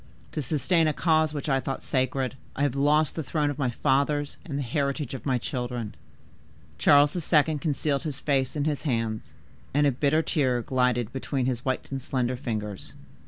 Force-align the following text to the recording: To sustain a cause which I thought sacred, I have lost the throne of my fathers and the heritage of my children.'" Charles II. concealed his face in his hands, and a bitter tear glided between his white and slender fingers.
To 0.31 0.41
sustain 0.41 0.87
a 0.87 0.93
cause 0.93 1.31
which 1.31 1.47
I 1.47 1.59
thought 1.59 1.83
sacred, 1.83 2.33
I 2.55 2.63
have 2.63 2.73
lost 2.75 3.15
the 3.15 3.21
throne 3.21 3.51
of 3.51 3.59
my 3.59 3.69
fathers 3.69 4.37
and 4.43 4.57
the 4.57 4.63
heritage 4.63 5.13
of 5.13 5.27
my 5.27 5.37
children.'" 5.37 5.93
Charles 6.79 7.15
II. 7.15 7.59
concealed 7.59 8.01
his 8.01 8.19
face 8.19 8.55
in 8.55 8.63
his 8.63 8.81
hands, 8.81 9.35
and 9.75 9.85
a 9.85 9.91
bitter 9.91 10.23
tear 10.23 10.63
glided 10.63 11.13
between 11.13 11.45
his 11.45 11.63
white 11.63 11.91
and 11.91 12.01
slender 12.01 12.35
fingers. 12.35 12.93